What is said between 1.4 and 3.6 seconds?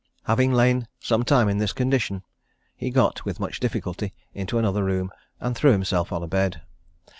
in this condition, he got, with much